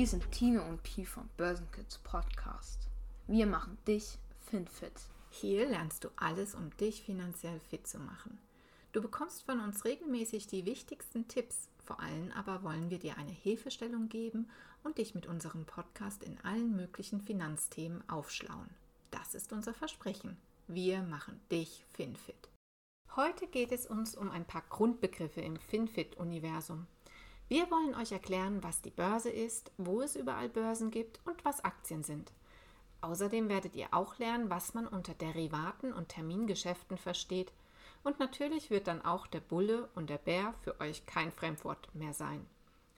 [0.00, 2.88] Hier sind Tino und Pi vom Börsenkids Podcast.
[3.26, 4.16] Wir machen dich
[4.46, 4.94] FinFit.
[5.28, 8.38] Hier lernst du alles, um dich finanziell fit zu machen.
[8.92, 11.68] Du bekommst von uns regelmäßig die wichtigsten Tipps.
[11.84, 14.48] Vor allem aber wollen wir dir eine Hilfestellung geben
[14.84, 18.70] und dich mit unserem Podcast in allen möglichen Finanzthemen aufschlauen.
[19.10, 20.38] Das ist unser Versprechen.
[20.66, 22.48] Wir machen dich FinFit.
[23.16, 26.86] Heute geht es uns um ein paar Grundbegriffe im FinFit-Universum.
[27.50, 31.64] Wir wollen euch erklären, was die Börse ist, wo es überall Börsen gibt und was
[31.64, 32.30] Aktien sind.
[33.00, 37.52] Außerdem werdet ihr auch lernen, was man unter Derivaten und Termingeschäften versteht.
[38.04, 42.14] Und natürlich wird dann auch der Bulle und der Bär für euch kein Fremdwort mehr
[42.14, 42.46] sein.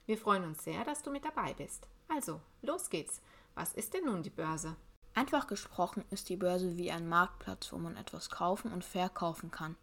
[0.05, 1.87] Wir freuen uns sehr, dass du mit dabei bist.
[2.07, 3.23] Also, los geht's.
[3.55, 4.75] Was ist denn nun die Börse?
[5.15, 9.77] Einfach gesprochen ist die Börse wie ein Marktplatz, wo man etwas kaufen und verkaufen kann.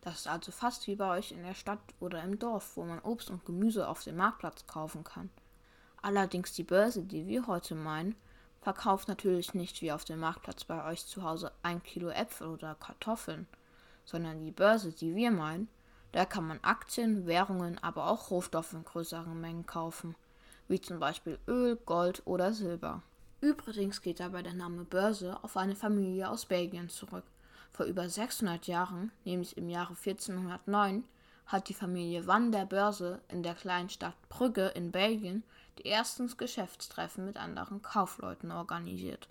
[0.00, 3.00] Das ist also fast wie bei euch in der Stadt oder im Dorf, wo man
[3.00, 5.30] Obst und Gemüse auf dem Marktplatz kaufen kann.
[6.00, 8.14] Allerdings die Börse, die wir heute meinen,
[8.60, 12.74] verkauft natürlich nicht wie auf dem Marktplatz bei euch zu Hause ein Kilo Äpfel oder
[12.74, 13.46] Kartoffeln,
[14.04, 15.68] sondern die Börse, die wir meinen,
[16.12, 20.14] da kann man Aktien, Währungen, aber auch Rohstoffe in größeren Mengen kaufen,
[20.68, 23.02] wie zum Beispiel Öl, Gold oder Silber.
[23.40, 27.24] Übrigens geht dabei der Name Börse auf eine Familie aus Belgien zurück,
[27.76, 31.04] vor über 600 Jahren, nämlich im Jahre 1409,
[31.46, 35.44] hat die Familie Van der Börse in der kleinen Stadt Brügge in Belgien
[35.78, 39.28] die ersten Geschäftstreffen mit anderen Kaufleuten organisiert.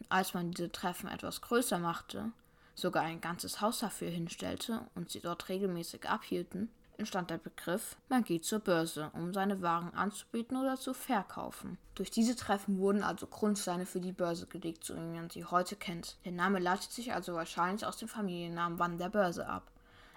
[0.00, 2.32] Und als man diese Treffen etwas größer machte,
[2.74, 8.24] sogar ein ganzes Haus dafür hinstellte und sie dort regelmäßig abhielten, entstand der Begriff, man
[8.24, 11.78] geht zur Börse, um seine Waren anzubieten oder zu verkaufen.
[11.94, 15.76] Durch diese Treffen wurden also Grundsteine für die Börse gelegt, so wie man sie heute
[15.76, 16.16] kennt.
[16.24, 19.70] Der Name leitet sich also wahrscheinlich aus dem Familiennamen Wann der Börse ab.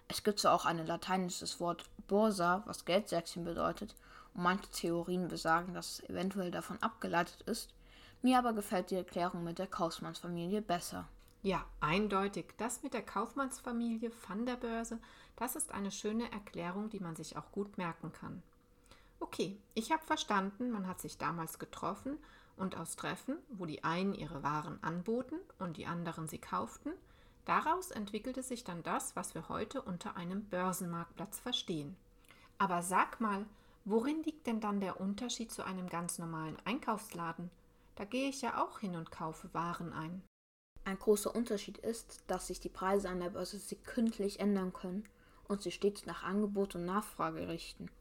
[0.08, 3.95] Es gibt zwar auch ein lateinisches Wort Borsa, was Geldsäckchen bedeutet,
[4.33, 7.73] und manche Theorien besagen, dass es eventuell davon abgeleitet ist,
[8.21, 11.08] mir aber gefällt die Erklärung mit der Kaufmannsfamilie besser.
[11.43, 12.53] Ja, eindeutig.
[12.58, 14.99] Das mit der Kaufmannsfamilie van der Börse,
[15.36, 18.42] das ist eine schöne Erklärung, die man sich auch gut merken kann.
[19.20, 22.17] Okay, ich habe verstanden, man hat sich damals getroffen
[22.55, 26.92] und aus Treffen, wo die einen ihre Waren anboten und die anderen sie kauften,
[27.45, 31.95] daraus entwickelte sich dann das, was wir heute unter einem Börsenmarktplatz verstehen.
[32.58, 33.45] Aber sag mal,
[33.86, 37.49] worin liegt denn dann der Unterschied zu einem ganz normalen Einkaufsladen?
[37.95, 40.23] Da gehe ich ja auch hin und kaufe Waren ein.
[40.87, 45.03] Ein großer Unterschied ist, dass sich die Preise an der Börse sekündlich ändern können
[45.49, 47.92] und sie stets nach Angebot und Nachfrage richten.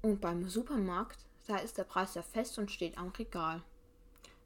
[0.00, 1.18] Und beim Supermarkt,
[1.48, 3.64] da ist der Preis ja fest und steht am Regal.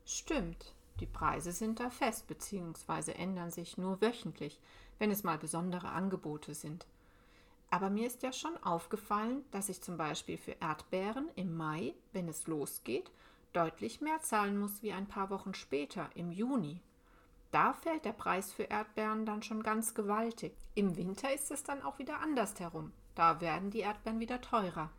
[0.07, 3.13] Stimmt, die Preise sind da fest bzw.
[3.13, 4.59] ändern sich nur wöchentlich,
[4.99, 6.87] wenn es mal besondere Angebote sind.
[7.69, 12.29] Aber mir ist ja schon aufgefallen, dass ich zum Beispiel für Erdbeeren im Mai, wenn
[12.29, 13.11] es losgeht,
[13.53, 16.81] deutlich mehr zahlen muss wie ein paar Wochen später, im Juni.
[17.51, 20.55] Da fällt der Preis für Erdbeeren dann schon ganz gewaltig.
[20.75, 22.93] Im Winter ist es dann auch wieder andersherum.
[23.17, 24.91] Da werden die Erdbeeren wieder teurer.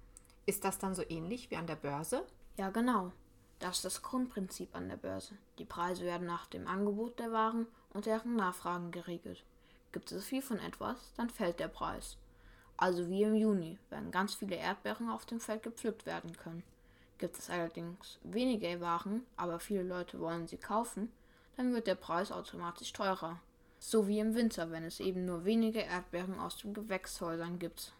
[0.45, 2.25] Ist das dann so ähnlich wie an der Börse?
[2.57, 3.13] Ja, genau.
[3.59, 5.37] Das ist das Grundprinzip an der Börse.
[5.59, 9.45] Die Preise werden nach dem Angebot der Waren und deren Nachfragen geregelt.
[9.91, 12.17] Gibt es viel von etwas, dann fällt der Preis.
[12.75, 16.63] Also wie im Juni, wenn ganz viele Erdbeeren auf dem Feld gepflückt werden können.
[17.17, 21.11] Gibt es allerdings weniger Waren, aber viele Leute wollen sie kaufen,
[21.57, 23.39] dann wird der Preis automatisch teurer.
[23.79, 27.93] So wie im Winter, wenn es eben nur wenige Erdbeeren aus den Gewächshäusern gibt.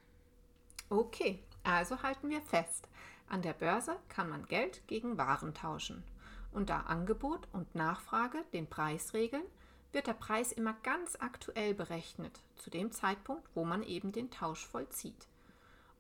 [0.90, 2.88] Okay, also halten wir fest.
[3.28, 6.04] An der Börse kann man Geld gegen Waren tauschen.
[6.52, 9.46] Und da Angebot und Nachfrage den Preis regeln,
[9.94, 14.66] wird der Preis immer ganz aktuell berechnet, zu dem Zeitpunkt, wo man eben den Tausch
[14.66, 15.28] vollzieht.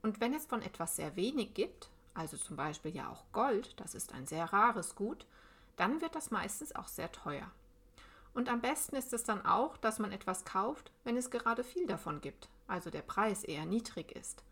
[0.01, 3.95] Und wenn es von etwas sehr wenig gibt, also zum Beispiel ja auch Gold, das
[3.95, 5.25] ist ein sehr rares Gut,
[5.81, 7.49] dann wird das meistens auch sehr teuer.
[8.35, 11.87] Und am besten ist es dann auch, dass man etwas kauft, wenn es gerade viel
[11.87, 14.43] davon gibt, also der Preis eher niedrig ist.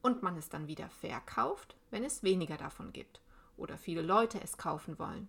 [0.00, 3.20] Und man es dann wieder verkauft, wenn es weniger davon gibt
[3.58, 5.28] oder viele Leute es kaufen wollen.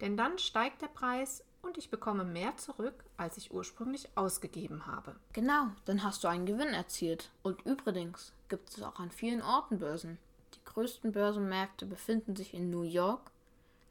[0.00, 5.14] Denn dann steigt der Preis und ich bekomme mehr zurück, als ich ursprünglich ausgegeben habe.
[5.32, 7.30] Genau, dann hast du einen Gewinn erzielt.
[7.44, 10.18] Und übrigens gibt es auch an vielen Orten Börsen.
[10.54, 13.30] Die größten Börsenmärkte befinden sich in New York,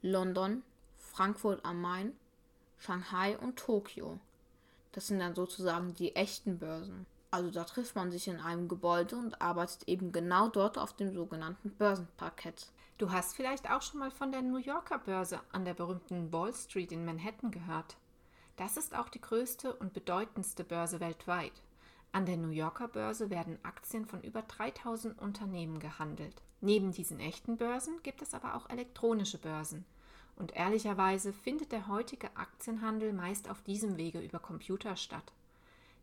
[0.02, 0.64] London,
[1.18, 2.14] Frankfurt am Main,
[2.78, 4.20] Shanghai und Tokio.
[4.92, 7.08] Das sind dann sozusagen die echten Börsen.
[7.32, 11.12] Also da trifft man sich in einem Gebäude und arbeitet eben genau dort auf dem
[11.16, 12.68] sogenannten Börsenparkett.
[13.00, 16.54] Du hast vielleicht auch schon mal von der New Yorker Börse an der berühmten Wall
[16.54, 17.98] Street in Manhattan gehört.
[18.56, 21.64] Das ist auch die größte und bedeutendste Börse weltweit.
[22.12, 26.44] An der New Yorker Börse werden Aktien von über 3000 Unternehmen gehandelt.
[26.62, 29.84] Neben diesen echten Börsen gibt es aber auch elektronische Börsen.
[30.38, 35.34] Und ehrlicherweise findet der heutige Aktienhandel meist auf diesem Wege über Computer statt.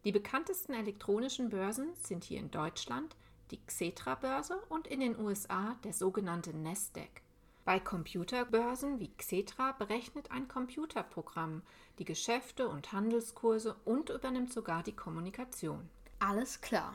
[0.05, 3.17] Die bekanntesten elektronischen Börsen sind hier in Deutschland
[3.51, 7.23] die Xetra-Börse und in den USA der sogenannte Nasdaq.
[7.65, 11.63] Bei Computerbörsen wie Xetra berechnet ein Computerprogramm
[11.99, 15.89] die Geschäfte und Handelskurse und übernimmt sogar die Kommunikation.
[16.19, 16.95] Alles klar.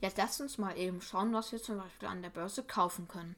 [0.00, 3.36] Jetzt lasst uns mal eben schauen, was wir zum Beispiel an der Börse kaufen können.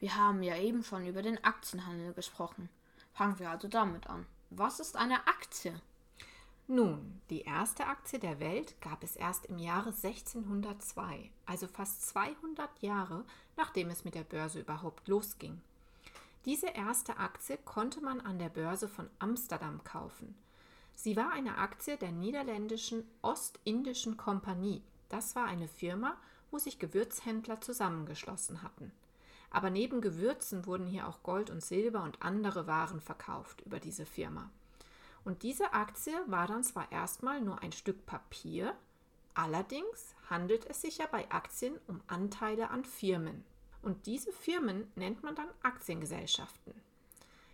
[0.00, 2.68] Wir haben ja eben schon über den Aktienhandel gesprochen.
[3.12, 4.26] Fangen wir also damit an.
[4.50, 5.74] Was ist eine Aktie?
[6.66, 12.82] Nun, die erste Aktie der Welt gab es erst im Jahre 1602, also fast 200
[12.82, 13.24] Jahre
[13.58, 15.60] nachdem es mit der Börse überhaupt losging.
[16.46, 20.34] Diese erste Aktie konnte man an der Börse von Amsterdam kaufen.
[20.94, 24.82] Sie war eine Aktie der niederländischen Ostindischen Kompanie.
[25.08, 26.16] Das war eine Firma,
[26.50, 28.92] wo sich Gewürzhändler zusammengeschlossen hatten.
[29.50, 34.04] Aber neben Gewürzen wurden hier auch Gold und Silber und andere Waren verkauft über diese
[34.04, 34.50] Firma.
[35.24, 38.74] Und diese Aktie war dann zwar erstmal nur ein Stück Papier,
[39.34, 43.44] allerdings handelt es sich ja bei Aktien um Anteile an Firmen.
[43.82, 46.74] Und diese Firmen nennt man dann Aktiengesellschaften.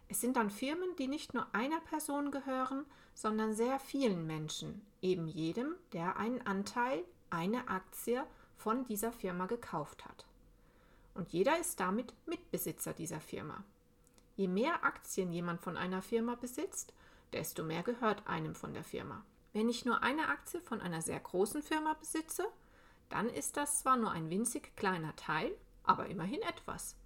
[0.08, 5.26] Es sind dann Firmen, die nicht nur einer Person gehören, sondern sehr vielen Menschen, eben
[5.26, 8.24] jedem, der einen Anteil, eine Aktie
[8.56, 10.24] von dieser Firma gekauft hat.
[11.14, 13.64] Und jeder ist damit Mitbesitzer dieser Firma.
[14.36, 16.92] Je mehr Aktien jemand von einer Firma besitzt,
[17.32, 19.24] desto mehr gehört einem von der Firma.
[19.52, 22.44] Wenn ich nur eine Aktie von einer sehr großen Firma besitze,
[23.08, 25.52] dann ist das zwar nur ein winzig kleiner Teil,
[25.84, 26.96] aber immerhin etwas.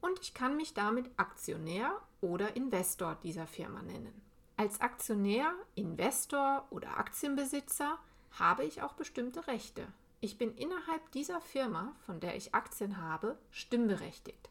[0.00, 4.22] Und ich kann mich damit Aktionär oder Investor dieser Firma nennen.
[4.56, 7.98] Als Aktionär, Investor oder Aktienbesitzer
[8.38, 9.86] habe ich auch bestimmte Rechte.
[10.24, 14.48] Ich bin innerhalb dieser Firma, von der ich Aktien habe, stimmberechtigt.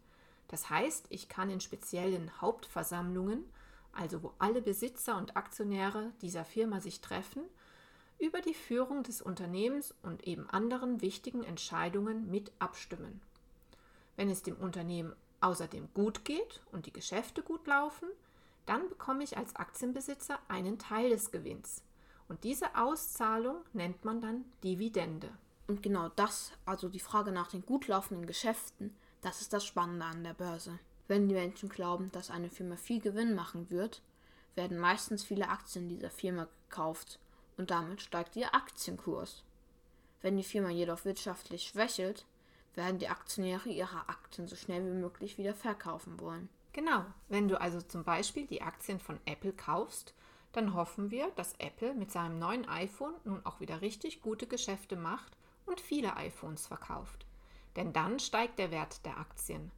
[0.48, 3.44] Das heißt, ich kann in speziellen Hauptversammlungen
[3.94, 7.44] also wo alle Besitzer und Aktionäre dieser Firma sich treffen,
[8.20, 13.22] über die Führung des Unternehmens und eben anderen wichtigen Entscheidungen mit abstimmen.
[14.16, 18.08] Wenn es dem Unternehmen außerdem gut geht und die Geschäfte gut laufen,
[18.66, 21.84] dann bekomme ich als Aktienbesitzer einen Teil des Gewinns.
[22.30, 25.30] Und diese Auszahlung nennt man dann Dividende.
[25.68, 30.06] Und genau das, also die Frage nach den gut laufenden Geschäften, das ist das Spannende
[30.06, 30.80] an der Börse.
[31.08, 34.02] Wenn die Menschen glauben, dass eine Firma viel Gewinn machen wird,
[34.56, 37.20] werden meistens viele Aktien dieser Firma gekauft
[37.58, 39.44] und damit steigt ihr Aktienkurs.
[40.22, 42.26] Wenn die Firma jedoch wirtschaftlich schwächelt,
[42.76, 46.50] werden die Aktionäre ihre Aktien so schnell wie möglich wieder verkaufen wollen.
[46.74, 50.14] Genau, wenn du also zum Beispiel die Aktien von Apple kaufst,
[50.54, 54.96] dann hoffen wir, dass Apple mit seinem neuen iPhone nun auch wieder richtig gute Geschäfte
[54.96, 57.26] macht und viele iPhones verkauft.
[57.76, 59.72] Denn dann steigt der Wert der Aktien.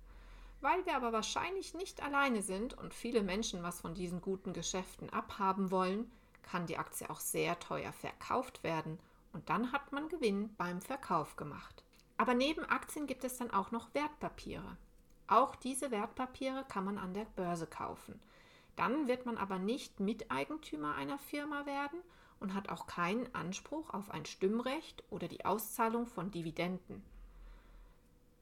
[0.62, 5.10] Weil wir aber wahrscheinlich nicht alleine sind und viele Menschen was von diesen guten Geschäften
[5.12, 6.12] abhaben wollen,
[6.44, 9.00] kann die Aktie auch sehr teuer verkauft werden
[9.34, 11.84] und dann hat man Gewinn beim Verkauf gemacht.
[12.18, 14.78] Aber neben Aktien gibt es dann auch noch Wertpapiere.
[15.28, 18.20] Auch diese Wertpapiere kann man an der Börse kaufen.
[18.76, 22.00] Dann wird man aber nicht Miteigentümer einer Firma werden
[22.45, 27.02] und hat auch keinen Anspruch auf ein Stimmrecht oder die Auszahlung von Dividenden.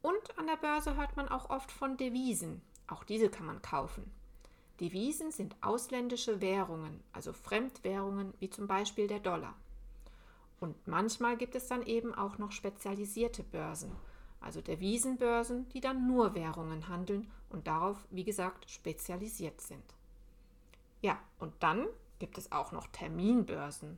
[0.02, 2.62] Und an der Börse hört man auch oft von Devisen.
[2.88, 4.12] Auch diese kann man kaufen.
[4.82, 9.54] Devisen sind ausländische Währungen, also Fremdwährungen wie zum Beispiel der Dollar.
[10.60, 13.96] Und manchmal gibt es dann eben auch noch spezialisierte Börsen,
[14.42, 19.86] also Devisenbörsen, die dann nur Währungen handeln und darauf, wie gesagt, spezialisiert sind.
[21.02, 21.88] Ja, und dann
[22.20, 23.98] gibt es auch noch Terminbörsen.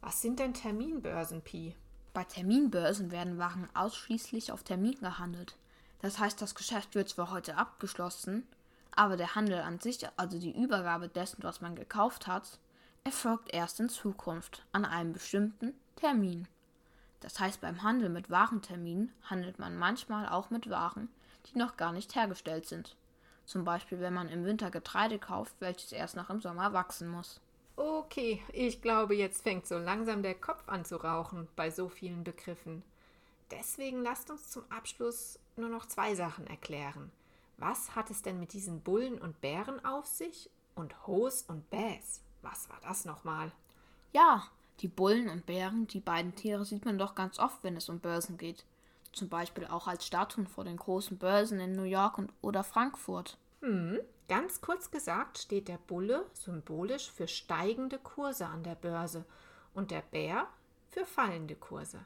[0.00, 1.74] Was sind denn Terminbörsen, Pi?
[2.14, 5.56] Bei Terminbörsen werden Waren ausschließlich auf Termin gehandelt.
[6.00, 8.46] Das heißt, das Geschäft wird zwar heute abgeschlossen,
[8.92, 12.58] aber der Handel an sich, also die Übergabe dessen, was man gekauft hat,
[13.04, 16.48] erfolgt erst in Zukunft an einem bestimmten Termin.
[17.20, 21.08] Das heißt, beim Handel mit Warenterminen handelt man manchmal auch mit Waren,
[21.46, 22.96] die noch gar nicht hergestellt sind.
[23.48, 27.40] Zum Beispiel, wenn man im Winter Getreide kauft, welches erst nach im Sommer wachsen muss.
[27.76, 32.24] Okay, ich glaube, jetzt fängt so langsam der Kopf an zu rauchen bei so vielen
[32.24, 32.82] Begriffen.
[33.50, 37.10] Deswegen lasst uns zum Abschluss nur noch zwei Sachen erklären.
[37.56, 40.50] Was hat es denn mit diesen Bullen und Bären auf sich?
[40.74, 42.20] Und Hos und Bäs?
[42.42, 43.50] Was war das nochmal?
[44.12, 44.46] Ja,
[44.80, 47.98] die Bullen und Bären, die beiden Tiere sieht man doch ganz oft, wenn es um
[47.98, 48.66] Börsen geht.
[49.12, 53.36] Zum Beispiel auch als Statuen vor den großen Börsen in New York und oder Frankfurt.
[53.60, 53.98] Hm,
[54.28, 59.24] Ganz kurz gesagt steht der Bulle symbolisch für steigende Kurse an der Börse
[59.72, 60.46] und der Bär
[60.90, 62.04] für fallende Kurse.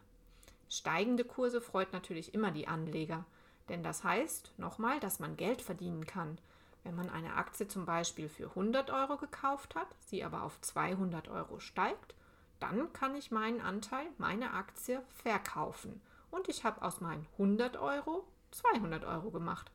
[0.68, 3.24] Steigende Kurse freut natürlich immer die Anleger,
[3.68, 6.38] denn das heißt nochmal, dass man Geld verdienen kann.
[6.84, 11.28] Wenn man eine Aktie zum Beispiel für 100 Euro gekauft hat, sie aber auf 200
[11.28, 12.14] Euro steigt,
[12.60, 16.00] dann kann ich meinen Anteil, meine Aktie verkaufen.
[16.32, 19.70] Und ich habe aus meinen 100 Euro 200 Euro gemacht.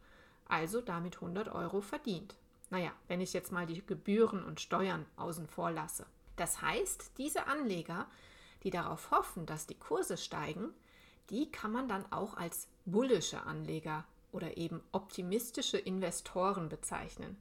[0.48, 2.36] Also damit 100 Euro verdient.
[2.70, 6.06] Naja, wenn ich jetzt mal die Gebühren und Steuern außen vor lasse.
[6.36, 8.08] Das heißt, diese Anleger,
[8.64, 10.74] die darauf hoffen, dass die Kurse steigen,
[11.30, 17.38] die kann man dann auch als bullische Anleger oder eben optimistische Investoren bezeichnen,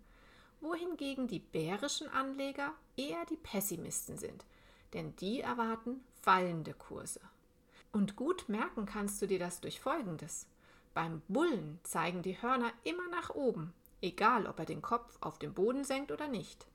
[0.61, 4.45] wohingegen die bärischen Anleger eher die Pessimisten sind,
[4.93, 7.21] denn die erwarten fallende Kurse.
[7.93, 10.47] Und gut merken kannst du dir das durch Folgendes.
[10.95, 15.55] Beim Bullen zeigen die Hörner immer nach oben, egal ob er den Kopf auf den
[15.55, 16.67] Boden senkt oder nicht.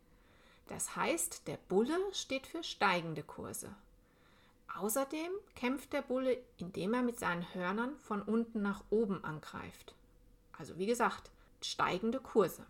[0.67, 3.75] Das heißt, der Bulle steht für steigende Kurse.
[4.77, 9.95] Außerdem kämpft der Bulle, indem er mit seinen Hörnern von unten nach oben angreift.
[10.57, 11.29] Also wie gesagt,
[11.61, 12.65] steigende Kurse.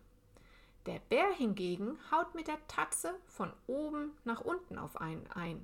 [0.88, 5.64] Der Bär hingegen haut mit der Tatze von oben nach unten auf einen ein.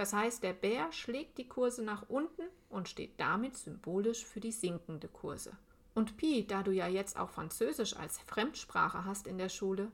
[0.00, 4.50] Das heißt, der Bär schlägt die Kurse nach unten und steht damit symbolisch für die
[4.50, 5.52] sinkende Kurse.
[5.94, 9.92] Und Pi, da du ja jetzt auch Französisch als Fremdsprache hast in der Schule,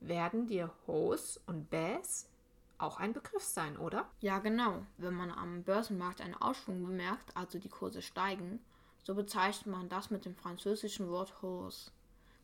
[0.00, 2.28] werden dir Hos und Bäs
[2.76, 4.06] auch ein Begriff sein, oder?
[4.20, 4.84] Ja, genau.
[4.98, 8.60] Wenn man am Börsenmarkt einen Ausschwung bemerkt, also die Kurse steigen,
[9.04, 11.92] so bezeichnet man das mit dem französischen Wort hausse,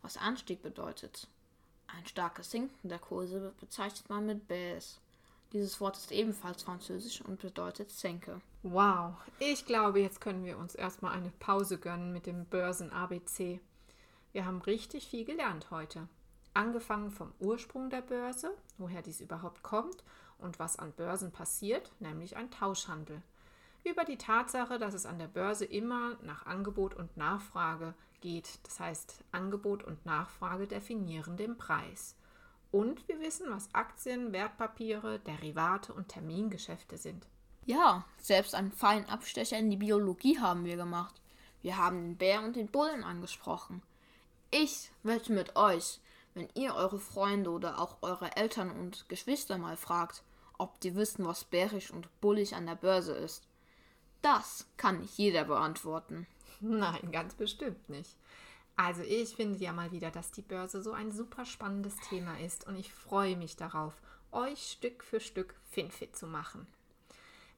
[0.00, 1.28] was Anstieg bedeutet.
[1.88, 4.96] Ein starkes Sinken der Kurse bezeichnet man mit baisse.
[5.52, 8.40] Dieses Wort ist ebenfalls französisch und bedeutet Senke.
[8.62, 13.60] Wow, ich glaube, jetzt können wir uns erstmal eine Pause gönnen mit dem Börsen-ABC.
[14.32, 16.08] Wir haben richtig viel gelernt heute.
[16.54, 20.02] Angefangen vom Ursprung der Börse, woher dies überhaupt kommt
[20.38, 23.22] und was an Börsen passiert, nämlich ein Tauschhandel
[23.84, 28.60] über die Tatsache, dass es an der Börse immer nach Angebot und Nachfrage geht.
[28.64, 32.14] Das heißt, Angebot und Nachfrage definieren den Preis.
[32.72, 37.26] Und wir wissen, was Aktien, Wertpapiere, Derivate und Termingeschäfte sind.
[37.64, 41.14] Ja, selbst einen feinen Abstecher in die Biologie haben wir gemacht.
[41.60, 43.82] Wir haben den Bär und den Bullen angesprochen.
[44.50, 46.00] Ich wette mit euch,
[46.34, 50.22] wenn ihr eure Freunde oder auch eure Eltern und Geschwister mal fragt,
[50.58, 53.46] ob die wissen, was bärisch und bullig an der Börse ist,
[54.22, 56.26] das kann nicht jeder beantworten.
[56.60, 58.16] Nein, ganz bestimmt nicht.
[58.84, 62.66] Also ich finde ja mal wieder, dass die Börse so ein super spannendes Thema ist
[62.66, 63.94] und ich freue mich darauf,
[64.32, 66.66] euch Stück für Stück finfit zu machen.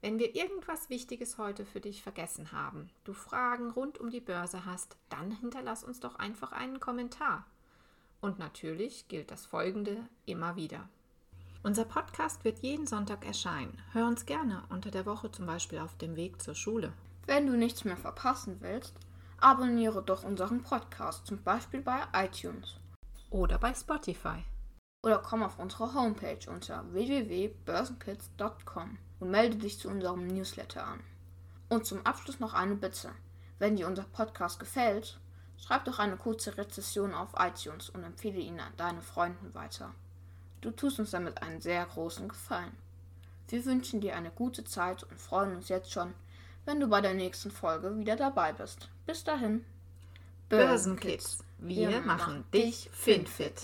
[0.02, 4.66] Wenn wir irgendwas Wichtiges heute für dich vergessen haben, du Fragen rund um die Börse
[4.66, 7.46] hast, dann hinterlass uns doch einfach einen Kommentar.
[8.20, 10.90] Und natürlich gilt das Folgende immer wieder.
[11.62, 13.80] Unser Podcast wird jeden Sonntag erscheinen.
[13.92, 16.92] Hör uns gerne unter der Woche zum Beispiel auf dem Weg zur Schule.
[17.24, 18.94] Wenn du nichts mehr verpassen willst,
[19.44, 22.76] abonniere doch unseren Podcast, zum Beispiel bei iTunes.
[23.28, 24.42] Oder bei Spotify.
[25.02, 31.00] Oder komm auf unsere Homepage unter www.börsenkids.com und melde dich zu unserem Newsletter an.
[31.68, 33.10] Und zum Abschluss noch eine Bitte.
[33.58, 35.20] Wenn dir unser Podcast gefällt,
[35.58, 39.90] schreib doch eine kurze Rezession auf iTunes und empfehle ihn an deine Freunden weiter.
[40.62, 42.74] Du tust uns damit einen sehr großen Gefallen.
[43.48, 46.14] Wir wünschen dir eine gute Zeit und freuen uns jetzt schon,
[46.64, 48.88] wenn du bei der nächsten Folge wieder dabei bist.
[49.06, 49.64] Bis dahin.
[50.48, 53.62] Börsenkids, wir, wir machen dich finfit.